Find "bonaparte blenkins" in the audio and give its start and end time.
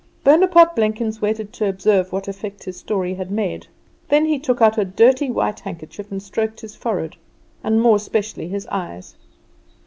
0.23-1.21